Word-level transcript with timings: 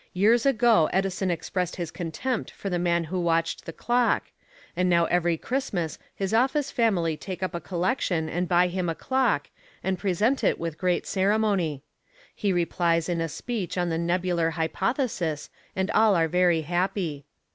Years 0.13 0.47
ago 0.47 0.89
Edison 0.91 1.29
expressed 1.29 1.75
his 1.75 1.91
contempt 1.91 2.49
for 2.49 2.71
the 2.71 2.79
man 2.79 3.03
who 3.03 3.19
watched 3.19 3.65
the 3.67 3.71
clock, 3.71 4.31
and 4.75 4.89
now 4.89 5.05
every 5.05 5.37
Christmas 5.37 5.99
his 6.15 6.33
office 6.33 6.71
family 6.71 7.15
take 7.15 7.43
up 7.43 7.53
a 7.53 7.59
collection 7.61 8.27
and 8.27 8.47
buy 8.49 8.65
him 8.67 8.89
a 8.89 8.95
clock, 8.95 9.51
and 9.83 9.99
present 9.99 10.43
it 10.43 10.57
with 10.59 10.79
great 10.79 11.05
ceremony. 11.05 11.83
He 12.33 12.51
replies 12.51 13.09
in 13.09 13.21
a 13.21 13.29
speech 13.29 13.77
on 13.77 13.89
the 13.89 13.99
nebular 13.99 14.49
hypothesis 14.53 15.51
and 15.75 15.91
all 15.91 16.15
are 16.15 16.27
very 16.27 16.61
happy. 16.61 17.27